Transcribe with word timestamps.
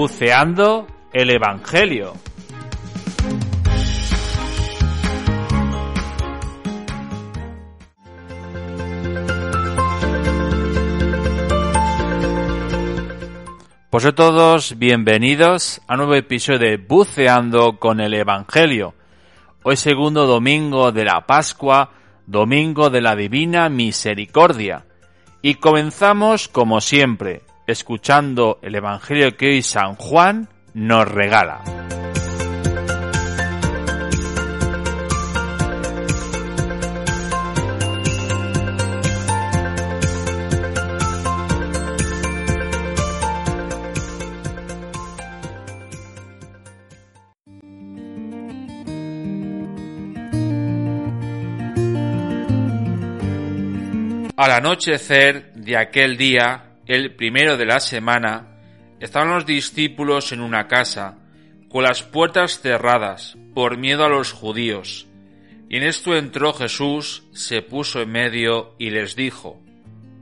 Buceando 0.00 0.86
el 1.12 1.28
Evangelio. 1.28 2.12
Pues 13.90 14.04
a 14.04 14.12
todos, 14.12 14.78
bienvenidos 14.78 15.80
a 15.88 15.94
un 15.94 15.98
nuevo 15.98 16.14
episodio 16.14 16.60
de 16.60 16.76
Buceando 16.76 17.80
con 17.80 17.98
el 17.98 18.14
Evangelio. 18.14 18.94
Hoy 19.64 19.74
segundo 19.74 20.28
domingo 20.28 20.92
de 20.92 21.06
la 21.06 21.26
Pascua, 21.26 21.90
domingo 22.24 22.88
de 22.88 23.00
la 23.00 23.16
Divina 23.16 23.68
Misericordia. 23.68 24.86
Y 25.42 25.54
comenzamos, 25.56 26.46
como 26.46 26.80
siempre, 26.80 27.47
escuchando 27.68 28.58
el 28.62 28.74
Evangelio 28.74 29.36
que 29.36 29.48
hoy 29.48 29.62
San 29.62 29.94
Juan 29.96 30.48
nos 30.72 31.06
regala. 31.06 31.62
Al 54.36 54.52
anochecer 54.52 55.52
de 55.54 55.76
aquel 55.76 56.16
día, 56.16 56.67
el 56.88 57.14
primero 57.14 57.58
de 57.58 57.66
la 57.66 57.80
semana, 57.80 58.58
estaban 58.98 59.28
los 59.28 59.44
discípulos 59.44 60.32
en 60.32 60.40
una 60.40 60.66
casa, 60.66 61.18
con 61.68 61.84
las 61.84 62.02
puertas 62.02 62.60
cerradas, 62.60 63.36
por 63.54 63.76
miedo 63.76 64.04
a 64.04 64.08
los 64.08 64.32
judíos. 64.32 65.06
Y 65.68 65.76
en 65.76 65.82
esto 65.82 66.16
entró 66.16 66.54
Jesús, 66.54 67.24
se 67.32 67.60
puso 67.60 68.00
en 68.00 68.10
medio 68.10 68.74
y 68.78 68.88
les 68.88 69.14
dijo, 69.14 69.60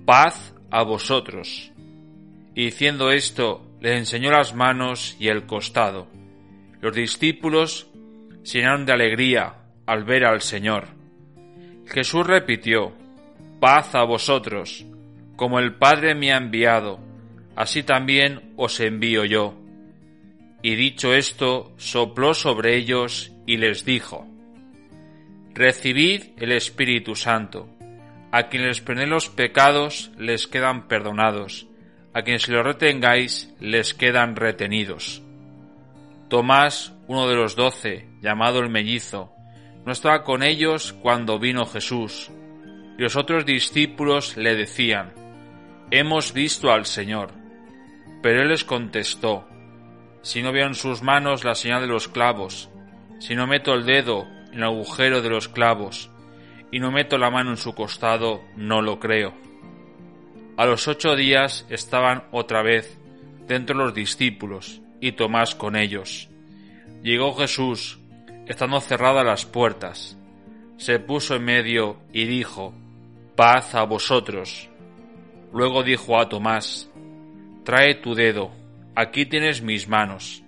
Paz 0.04 0.54
a 0.72 0.82
vosotros. 0.82 1.70
Y 2.56 2.64
diciendo 2.64 3.12
esto, 3.12 3.64
les 3.80 3.96
enseñó 3.98 4.32
las 4.32 4.52
manos 4.52 5.16
y 5.20 5.28
el 5.28 5.46
costado. 5.46 6.08
Los 6.80 6.96
discípulos 6.96 7.88
se 8.42 8.58
llenaron 8.58 8.86
de 8.86 8.92
alegría 8.92 9.54
al 9.86 10.02
ver 10.02 10.24
al 10.24 10.40
Señor. 10.40 10.88
Jesús 11.86 12.26
repitió, 12.26 12.92
Paz 13.60 13.94
a 13.94 14.02
vosotros, 14.02 14.84
como 15.36 15.58
el 15.58 15.74
Padre 15.74 16.14
me 16.14 16.32
ha 16.32 16.38
enviado, 16.38 16.98
así 17.54 17.82
también 17.82 18.52
os 18.56 18.80
envío 18.80 19.24
yo. 19.24 19.54
Y 20.62 20.74
dicho 20.74 21.14
esto, 21.14 21.74
sopló 21.76 22.34
sobre 22.34 22.76
ellos 22.76 23.32
y 23.46 23.58
les 23.58 23.84
dijo, 23.84 24.26
Recibid 25.54 26.22
el 26.38 26.52
Espíritu 26.52 27.14
Santo. 27.14 27.68
A 28.32 28.48
quienes 28.48 28.82
les 28.86 29.08
los 29.08 29.28
pecados 29.30 30.10
les 30.18 30.46
quedan 30.46 30.88
perdonados, 30.88 31.66
a 32.12 32.22
quienes 32.22 32.48
los 32.48 32.64
retengáis 32.64 33.54
les 33.60 33.94
quedan 33.94 34.36
retenidos. 34.36 35.22
Tomás, 36.28 36.92
uno 37.06 37.28
de 37.28 37.36
los 37.36 37.56
doce, 37.56 38.08
llamado 38.20 38.58
el 38.58 38.68
mellizo, 38.68 39.32
no 39.84 39.92
estaba 39.92 40.24
con 40.24 40.42
ellos 40.42 40.92
cuando 40.92 41.38
vino 41.38 41.64
Jesús, 41.64 42.30
y 42.98 43.02
los 43.02 43.16
otros 43.16 43.46
discípulos 43.46 44.36
le 44.36 44.56
decían, 44.56 45.25
Hemos 45.90 46.32
visto 46.32 46.72
al 46.72 46.84
Señor. 46.84 47.30
Pero 48.22 48.42
él 48.42 48.48
les 48.48 48.64
contestó, 48.64 49.46
Si 50.22 50.42
no 50.42 50.50
veo 50.50 50.66
en 50.66 50.74
sus 50.74 51.02
manos 51.02 51.44
la 51.44 51.54
señal 51.54 51.82
de 51.82 51.86
los 51.86 52.08
clavos, 52.08 52.68
si 53.20 53.36
no 53.36 53.46
meto 53.46 53.72
el 53.72 53.86
dedo 53.86 54.26
en 54.50 54.58
el 54.58 54.64
agujero 54.64 55.22
de 55.22 55.30
los 55.30 55.48
clavos, 55.48 56.10
y 56.72 56.80
no 56.80 56.90
meto 56.90 57.18
la 57.18 57.30
mano 57.30 57.50
en 57.50 57.56
su 57.56 57.74
costado, 57.74 58.42
no 58.56 58.82
lo 58.82 58.98
creo. 58.98 59.32
A 60.56 60.66
los 60.66 60.88
ocho 60.88 61.14
días 61.14 61.66
estaban 61.70 62.24
otra 62.32 62.62
vez 62.62 62.98
dentro 63.46 63.76
los 63.76 63.94
discípulos, 63.94 64.80
y 65.00 65.12
Tomás 65.12 65.54
con 65.54 65.76
ellos. 65.76 66.28
Llegó 67.02 67.34
Jesús, 67.36 68.00
estando 68.46 68.80
cerradas 68.80 69.24
las 69.24 69.46
puertas, 69.46 70.18
se 70.78 70.98
puso 70.98 71.36
en 71.36 71.44
medio 71.44 71.98
y 72.12 72.24
dijo, 72.24 72.74
Paz 73.36 73.74
a 73.74 73.84
vosotros. 73.84 74.68
Luego 75.52 75.82
dijo 75.82 76.18
a 76.18 76.28
Tomás, 76.28 76.90
Trae 77.64 77.94
tu 77.96 78.14
dedo, 78.14 78.50
aquí 78.94 79.26
tienes 79.26 79.62
mis 79.62 79.88
manos. 79.88 80.42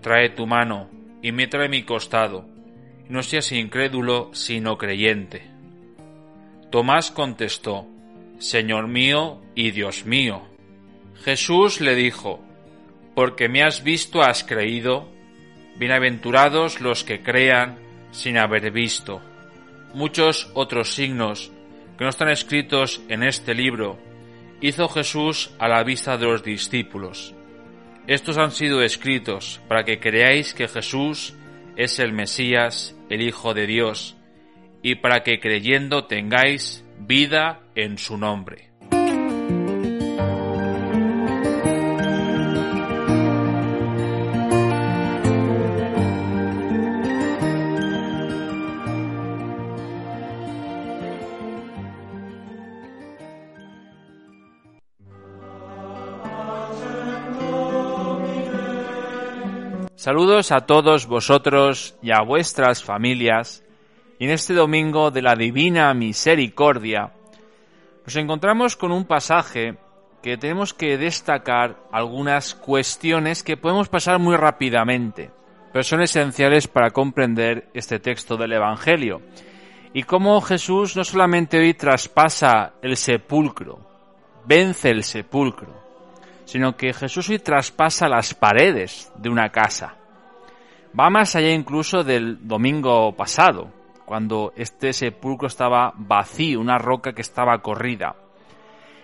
Trae 0.00 0.30
tu 0.30 0.46
mano 0.46 0.88
y 1.22 1.32
métela 1.32 1.68
mi 1.68 1.82
costado, 1.82 2.46
no 3.08 3.22
seas 3.22 3.52
incrédulo 3.52 4.30
sino 4.32 4.78
creyente. 4.78 5.42
Tomás 6.70 7.10
contestó, 7.10 7.86
Señor 8.38 8.88
mío 8.88 9.40
y 9.54 9.70
Dios 9.70 10.04
mío. 10.06 10.42
Jesús 11.24 11.80
le 11.80 11.94
dijo, 11.94 12.40
Porque 13.14 13.48
me 13.48 13.62
has 13.62 13.82
visto 13.82 14.22
has 14.22 14.44
creído, 14.44 15.08
bienaventurados 15.78 16.80
los 16.80 17.04
que 17.04 17.22
crean 17.22 17.78
sin 18.10 18.38
haber 18.38 18.70
visto. 18.70 19.20
Muchos 19.94 20.50
otros 20.54 20.94
signos 20.94 21.52
que 21.96 22.04
no 22.04 22.10
están 22.10 22.28
escritos 22.28 23.00
en 23.08 23.22
este 23.22 23.54
libro, 23.54 23.98
hizo 24.60 24.88
Jesús 24.88 25.50
a 25.58 25.68
la 25.68 25.82
vista 25.84 26.16
de 26.16 26.26
los 26.26 26.42
discípulos. 26.42 27.34
Estos 28.06 28.38
han 28.38 28.52
sido 28.52 28.82
escritos 28.82 29.60
para 29.68 29.84
que 29.84 29.98
creáis 29.98 30.54
que 30.54 30.68
Jesús 30.68 31.34
es 31.76 31.98
el 31.98 32.12
Mesías, 32.12 32.96
el 33.10 33.22
Hijo 33.22 33.52
de 33.52 33.66
Dios, 33.66 34.16
y 34.82 34.96
para 34.96 35.22
que 35.22 35.40
creyendo 35.40 36.06
tengáis 36.06 36.84
vida 36.98 37.60
en 37.74 37.98
su 37.98 38.16
nombre. 38.16 38.70
Saludos 60.06 60.52
a 60.52 60.60
todos 60.60 61.08
vosotros 61.08 61.96
y 62.00 62.12
a 62.12 62.20
vuestras 62.20 62.84
familias. 62.84 63.64
Y 64.20 64.26
en 64.26 64.30
este 64.30 64.54
domingo 64.54 65.10
de 65.10 65.20
la 65.20 65.34
Divina 65.34 65.92
Misericordia 65.94 67.12
nos 68.04 68.14
encontramos 68.14 68.76
con 68.76 68.92
un 68.92 69.04
pasaje 69.04 69.78
que 70.22 70.36
tenemos 70.36 70.72
que 70.72 70.96
destacar 70.96 71.88
algunas 71.90 72.54
cuestiones 72.54 73.42
que 73.42 73.56
podemos 73.56 73.88
pasar 73.88 74.20
muy 74.20 74.36
rápidamente, 74.36 75.32
pero 75.72 75.82
son 75.82 76.00
esenciales 76.02 76.68
para 76.68 76.92
comprender 76.92 77.68
este 77.74 77.98
texto 77.98 78.36
del 78.36 78.52
Evangelio. 78.52 79.22
Y 79.92 80.04
cómo 80.04 80.40
Jesús 80.40 80.94
no 80.94 81.02
solamente 81.02 81.58
hoy 81.58 81.74
traspasa 81.74 82.74
el 82.80 82.96
sepulcro, 82.96 83.80
vence 84.44 84.88
el 84.88 85.02
sepulcro, 85.02 85.84
sino 86.44 86.76
que 86.76 86.94
Jesús 86.94 87.28
hoy 87.28 87.40
traspasa 87.40 88.08
las 88.08 88.32
paredes 88.32 89.12
de 89.16 89.28
una 89.28 89.50
casa. 89.50 89.96
Va 90.98 91.10
más 91.10 91.36
allá 91.36 91.52
incluso 91.52 92.04
del 92.04 92.46
domingo 92.46 93.12
pasado, 93.12 93.70
cuando 94.04 94.52
este 94.56 94.92
sepulcro 94.92 95.48
estaba 95.48 95.92
vacío, 95.96 96.60
una 96.60 96.78
roca 96.78 97.12
que 97.12 97.22
estaba 97.22 97.60
corrida. 97.60 98.16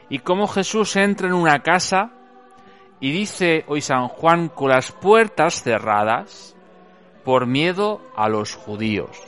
Y 0.08 0.20
cómo 0.20 0.46
Jesús 0.46 0.96
entra 0.96 1.28
en 1.28 1.34
una 1.34 1.60
casa 1.60 2.12
y 3.00 3.12
dice 3.12 3.64
hoy 3.66 3.80
San 3.80 4.08
Juan 4.08 4.48
con 4.48 4.70
las 4.70 4.92
puertas 4.92 5.62
cerradas 5.62 6.56
por 7.24 7.46
miedo 7.46 8.00
a 8.16 8.28
los 8.28 8.54
judíos. 8.54 9.20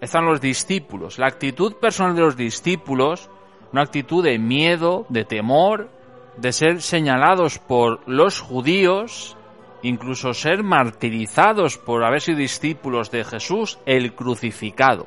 Están 0.00 0.26
los 0.26 0.40
discípulos. 0.40 1.18
La 1.18 1.26
actitud 1.26 1.74
personal 1.76 2.14
de 2.14 2.22
los 2.22 2.36
discípulos 2.36 3.30
una 3.72 3.82
actitud 3.82 4.24
de 4.24 4.38
miedo, 4.38 5.06
de 5.08 5.24
temor, 5.24 5.90
de 6.36 6.52
ser 6.52 6.80
señalados 6.80 7.58
por 7.58 8.00
los 8.08 8.40
judíos, 8.40 9.36
incluso 9.82 10.34
ser 10.34 10.62
martirizados 10.62 11.78
por 11.78 12.04
haber 12.04 12.20
sido 12.20 12.38
discípulos 12.38 13.10
de 13.10 13.24
Jesús, 13.24 13.78
el 13.86 14.14
crucificado. 14.14 15.06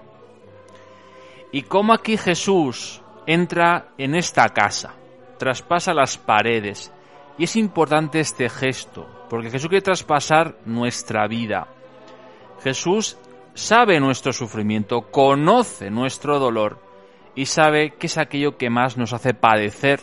Y 1.51 1.63
cómo 1.63 1.93
aquí 1.93 2.17
Jesús 2.17 3.01
entra 3.25 3.89
en 3.97 4.15
esta 4.15 4.47
casa, 4.49 4.93
traspasa 5.37 5.93
las 5.93 6.17
paredes. 6.17 6.93
Y 7.37 7.45
es 7.45 7.55
importante 7.55 8.19
este 8.19 8.49
gesto, 8.49 9.07
porque 9.29 9.49
Jesús 9.49 9.69
quiere 9.69 9.81
traspasar 9.81 10.57
nuestra 10.65 11.27
vida. 11.27 11.67
Jesús 12.63 13.17
sabe 13.53 13.99
nuestro 13.99 14.31
sufrimiento, 14.31 15.01
conoce 15.11 15.89
nuestro 15.89 16.39
dolor 16.39 16.79
y 17.35 17.45
sabe 17.45 17.95
qué 17.97 18.07
es 18.07 18.17
aquello 18.17 18.57
que 18.57 18.69
más 18.69 18.97
nos 18.97 19.13
hace 19.13 19.33
padecer. 19.33 20.01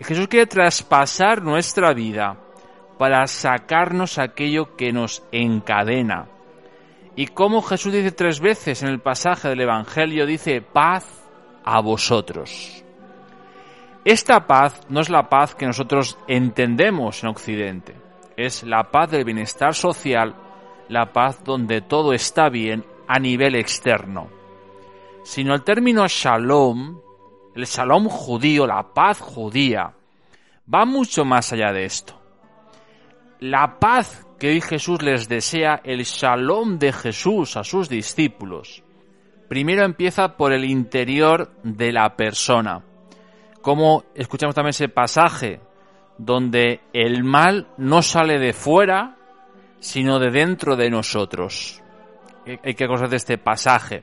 Y 0.00 0.04
Jesús 0.04 0.28
quiere 0.28 0.46
traspasar 0.46 1.42
nuestra 1.42 1.92
vida 1.92 2.38
para 2.98 3.26
sacarnos 3.26 4.18
aquello 4.18 4.76
que 4.76 4.92
nos 4.92 5.22
encadena. 5.32 6.28
Y 7.16 7.28
como 7.28 7.62
Jesús 7.62 7.92
dice 7.92 8.12
tres 8.12 8.40
veces 8.40 8.82
en 8.82 8.88
el 8.88 9.00
pasaje 9.00 9.48
del 9.48 9.60
Evangelio, 9.60 10.26
dice 10.26 10.60
paz 10.60 11.24
a 11.64 11.80
vosotros. 11.80 12.84
Esta 14.04 14.46
paz 14.46 14.80
no 14.88 15.00
es 15.00 15.10
la 15.10 15.28
paz 15.28 15.54
que 15.54 15.66
nosotros 15.66 16.18
entendemos 16.26 17.22
en 17.22 17.30
Occidente, 17.30 17.94
es 18.36 18.62
la 18.62 18.84
paz 18.84 19.10
del 19.10 19.24
bienestar 19.24 19.74
social, 19.74 20.34
la 20.88 21.12
paz 21.12 21.42
donde 21.44 21.82
todo 21.82 22.12
está 22.12 22.48
bien 22.48 22.84
a 23.06 23.18
nivel 23.18 23.54
externo, 23.54 24.28
sino 25.24 25.54
el 25.54 25.62
término 25.62 26.06
shalom, 26.08 27.00
el 27.54 27.64
shalom 27.64 28.08
judío, 28.08 28.66
la 28.66 28.94
paz 28.94 29.20
judía, 29.20 29.92
va 30.72 30.84
mucho 30.84 31.24
más 31.24 31.52
allá 31.52 31.72
de 31.72 31.84
esto. 31.84 32.17
La 33.40 33.78
paz 33.78 34.26
que 34.38 34.48
hoy 34.48 34.60
Jesús 34.60 35.00
les 35.02 35.28
desea, 35.28 35.80
el 35.84 36.02
shalom 36.02 36.78
de 36.78 36.92
Jesús 36.92 37.56
a 37.56 37.62
sus 37.62 37.88
discípulos, 37.88 38.82
primero 39.48 39.84
empieza 39.84 40.36
por 40.36 40.52
el 40.52 40.64
interior 40.64 41.52
de 41.62 41.92
la 41.92 42.16
persona. 42.16 42.82
Como 43.62 44.04
escuchamos 44.16 44.56
también 44.56 44.70
ese 44.70 44.88
pasaje 44.88 45.60
donde 46.18 46.80
el 46.92 47.22
mal 47.22 47.68
no 47.76 48.02
sale 48.02 48.40
de 48.40 48.52
fuera, 48.52 49.16
sino 49.78 50.18
de 50.18 50.30
dentro 50.30 50.74
de 50.74 50.90
nosotros. 50.90 51.80
Hay 52.64 52.74
que 52.74 52.84
acordar 52.84 53.08
de 53.08 53.16
este 53.16 53.38
pasaje. 53.38 54.02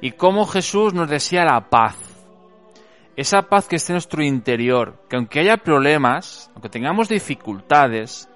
Y 0.00 0.12
cómo 0.12 0.46
Jesús 0.46 0.94
nos 0.94 1.08
desea 1.08 1.44
la 1.44 1.68
paz. 1.68 1.96
Esa 3.16 3.42
paz 3.42 3.66
que 3.66 3.76
está 3.76 3.92
en 3.92 3.96
nuestro 3.96 4.22
interior, 4.22 5.02
que 5.08 5.16
aunque 5.16 5.40
haya 5.40 5.56
problemas, 5.56 6.50
aunque 6.54 6.68
tengamos 6.68 7.08
dificultades, 7.08 8.28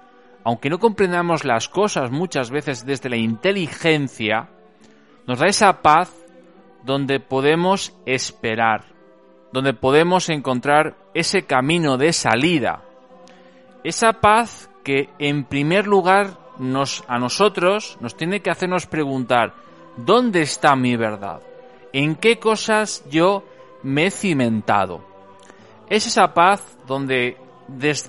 aunque 0.45 0.71
no 0.71 0.79
comprendamos 0.79 1.45
las 1.45 1.69
cosas 1.69 2.11
muchas 2.11 2.51
veces 2.51 2.85
desde 2.87 3.11
la 3.11 3.17
inteligencia, 3.17 4.49
nos 5.27 5.39
da 5.39 5.47
esa 5.47 5.83
paz 5.83 6.13
donde 6.85 7.21
podemos 7.21 7.95
esperar, 8.07 8.85
donde 9.53 9.75
podemos 9.75 10.29
encontrar 10.29 10.97
ese 11.15 11.43
camino 11.43 11.99
de 11.99 12.13
salida. 12.13 12.83
Esa 13.85 14.15
paz 14.15 14.71
que 14.85 15.09
en 15.19 15.45
primer 15.45 15.87
lugar 15.87 16.39
nos, 16.59 17.05
a 17.09 17.19
nosotros 17.19 17.97
nos 18.01 18.17
tiene 18.17 18.41
que 18.41 18.51
hacernos 18.51 18.87
preguntar, 18.87 19.55
¿dónde 19.97 20.43
está 20.43 20.77
mi 20.77 20.97
verdad? 20.97 21.41
¿En 21.93 22.17
qué 22.17 22.39
cosas 22.39 23.05
yo 23.11 23.45
me 23.83 24.07
he 24.07 24.11
cimentado? 24.11 25.05
Es 25.89 26.07
esa 26.07 26.33
paz 26.33 26.79
donde, 26.87 27.37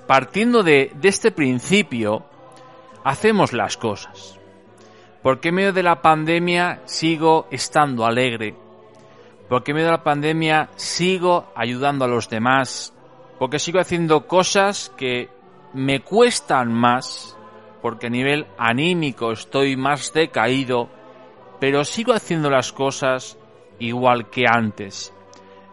partiendo 0.05 0.63
de, 0.63 0.91
de 0.95 1.09
este 1.09 1.31
principio, 1.31 2.25
hacemos 3.03 3.53
las 3.53 3.77
cosas. 3.77 4.39
Porque 5.21 5.49
en 5.49 5.55
medio 5.55 5.73
de 5.73 5.83
la 5.83 6.01
pandemia 6.01 6.81
sigo 6.85 7.47
estando 7.51 8.05
alegre. 8.05 8.55
Porque 9.49 9.71
en 9.71 9.75
medio 9.75 9.87
de 9.87 9.97
la 9.97 10.03
pandemia 10.03 10.69
sigo 10.75 11.51
ayudando 11.55 12.05
a 12.05 12.07
los 12.07 12.29
demás. 12.29 12.93
Porque 13.37 13.59
sigo 13.59 13.79
haciendo 13.79 14.27
cosas 14.27 14.91
que 14.97 15.29
me 15.73 16.01
cuestan 16.01 16.73
más 16.73 17.37
porque 17.81 18.07
a 18.07 18.09
nivel 18.09 18.45
anímico 18.57 19.31
estoy 19.31 19.75
más 19.75 20.13
decaído, 20.13 20.89
pero 21.59 21.83
sigo 21.83 22.13
haciendo 22.13 22.49
las 22.49 22.71
cosas 22.71 23.37
igual 23.79 24.29
que 24.29 24.45
antes. 24.47 25.13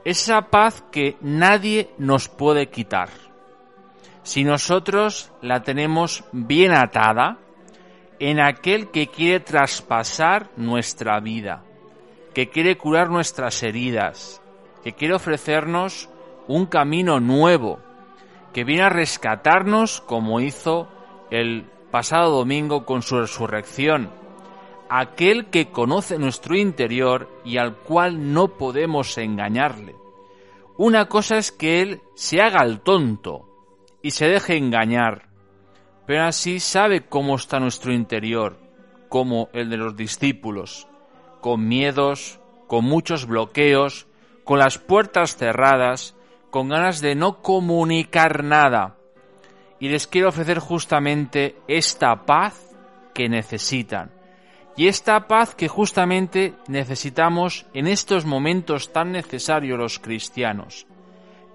Esa 0.05 0.43
paz 0.43 0.83
que 0.91 1.17
nadie 1.21 1.91
nos 1.99 2.29
puede 2.29 2.69
quitar. 2.69 3.11
Si 4.29 4.45
nosotros 4.45 5.33
la 5.41 5.63
tenemos 5.63 6.23
bien 6.33 6.73
atada 6.73 7.39
en 8.19 8.41
aquel 8.41 8.91
que 8.91 9.07
quiere 9.07 9.41
traspasar 9.41 10.51
nuestra 10.59 11.19
vida, 11.19 11.65
que 12.35 12.51
quiere 12.51 12.77
curar 12.77 13.09
nuestras 13.09 13.63
heridas, 13.63 14.43
que 14.85 14.93
quiere 14.93 15.15
ofrecernos 15.15 16.11
un 16.47 16.67
camino 16.67 17.21
nuevo, 17.21 17.79
que 18.53 18.65
viene 18.65 18.83
a 18.83 18.91
rescatarnos 18.91 20.03
como 20.03 20.41
hizo 20.41 20.89
el 21.31 21.65
pasado 21.91 22.31
domingo 22.31 22.85
con 22.85 23.01
su 23.01 23.17
resurrección, 23.17 24.11
aquel 24.91 25.47
que 25.47 25.71
conoce 25.71 26.19
nuestro 26.19 26.55
interior 26.55 27.31
y 27.47 27.57
al 27.57 27.77
cual 27.77 28.35
no 28.35 28.49
podemos 28.49 29.17
engañarle. 29.17 29.97
Una 30.77 31.07
cosa 31.07 31.39
es 31.39 31.51
que 31.51 31.81
Él 31.81 32.03
se 32.13 32.43
haga 32.43 32.63
el 32.63 32.83
tonto 32.83 33.48
y 34.03 34.13
se 34.13 34.27
deje 34.27 34.57
engañar, 34.57 35.29
pero 36.07 36.25
así 36.25 36.61
sabe 36.61 37.07
cómo 37.07 37.37
está 37.37 37.61
nuestro 37.61 37.93
interior, 37.93 38.59
como 39.09 39.49
el 39.53 39.71
de 39.71 39.77
los 39.77 39.97
discípulos, 39.97 40.89
con 41.41 41.67
miedos, 41.69 42.41
con 42.67 42.85
muchos 42.85 43.27
bloqueos, 43.27 44.07
con 44.45 44.59
las 44.59 44.79
puertas 44.79 45.37
cerradas, 45.37 46.17
con 46.51 46.69
ganas 46.69 47.01
de 47.01 47.15
no 47.15 47.43
comunicar 47.43 48.45
nada, 48.45 48.97
y 49.81 49.89
les 49.89 50.07
quiero 50.07 50.31
ofrecer 50.31 50.59
justamente 50.59 51.57
esta 51.69 52.25
paz 52.25 52.75
que 53.15 53.29
necesitan. 53.29 54.11
Y 54.77 54.87
esta 54.87 55.27
paz 55.27 55.55
que 55.55 55.69
justamente 55.69 56.55
necesitamos 56.69 57.67
en 57.75 57.89
estos 57.89 58.25
momentos 58.25 58.93
tan 58.93 59.11
necesarios 59.13 59.79
los 59.79 59.99
cristianos. 59.99 60.87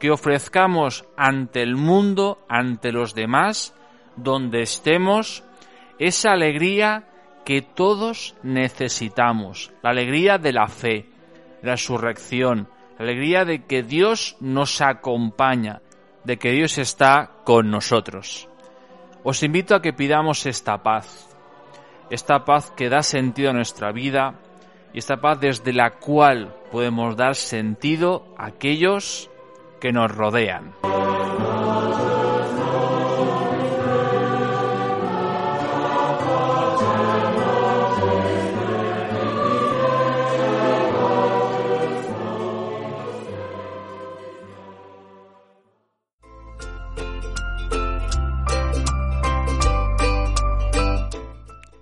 Que 0.03 0.11
ofrezcamos 0.11 1.05
ante 1.15 1.61
el 1.61 1.77
mundo, 1.77 2.43
ante 2.49 2.91
los 2.91 3.15
demás, 3.15 3.73
donde 4.17 4.61
estemos, 4.61 5.45
esa 5.97 6.33
alegría 6.33 7.07
que 7.45 7.61
todos 7.61 8.35
necesitamos. 8.43 9.71
La 9.81 9.91
alegría 9.91 10.37
de 10.37 10.51
la 10.51 10.67
fe, 10.67 11.05
la 11.61 11.75
resurrección, 11.75 12.67
la 12.99 13.05
alegría 13.05 13.45
de 13.45 13.63
que 13.63 13.81
Dios 13.81 14.35
nos 14.41 14.81
acompaña, 14.81 15.81
de 16.25 16.35
que 16.35 16.51
Dios 16.51 16.79
está 16.79 17.37
con 17.45 17.71
nosotros. 17.71 18.49
Os 19.23 19.41
invito 19.41 19.73
a 19.73 19.81
que 19.81 19.93
pidamos 19.93 20.45
esta 20.45 20.83
paz, 20.83 21.33
esta 22.09 22.43
paz 22.43 22.71
que 22.71 22.89
da 22.89 23.03
sentido 23.03 23.51
a 23.51 23.53
nuestra 23.53 23.93
vida 23.93 24.33
y 24.93 24.99
esta 24.99 25.21
paz 25.21 25.39
desde 25.39 25.71
la 25.71 25.91
cual 25.91 26.53
podemos 26.73 27.15
dar 27.15 27.35
sentido 27.35 28.35
a 28.37 28.47
aquellos 28.47 29.29
que 29.83 29.91
nos 29.91 30.09
rodean. 30.15 30.71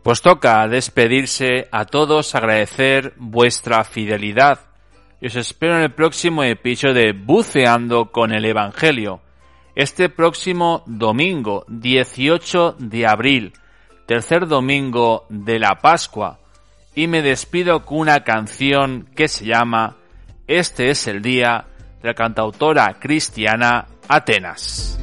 Pues 0.01 0.23
toca 0.23 0.67
despedirse 0.67 1.67
a 1.71 1.85
todos, 1.85 2.33
agradecer 2.33 3.13
vuestra 3.17 3.83
fidelidad. 3.83 4.70
Y 5.21 5.27
os 5.27 5.35
espero 5.35 5.77
en 5.77 5.83
el 5.83 5.91
próximo 5.91 6.43
episodio 6.43 6.95
de 6.95 7.13
Buceando 7.13 8.11
con 8.11 8.33
el 8.33 8.43
Evangelio. 8.43 9.21
Este 9.75 10.09
próximo 10.09 10.81
domingo, 10.87 11.63
18 11.67 12.77
de 12.79 13.05
abril, 13.05 13.53
tercer 14.07 14.47
domingo 14.47 15.27
de 15.29 15.59
la 15.59 15.75
Pascua. 15.75 16.39
Y 16.95 17.05
me 17.05 17.21
despido 17.21 17.85
con 17.85 17.99
una 17.99 18.23
canción 18.23 19.09
que 19.15 19.27
se 19.27 19.45
llama 19.45 19.95
Este 20.47 20.89
es 20.89 21.05
el 21.05 21.21
día 21.21 21.67
de 22.01 22.07
la 22.09 22.15
cantautora 22.15 22.97
cristiana 22.99 23.85
Atenas. 24.07 24.99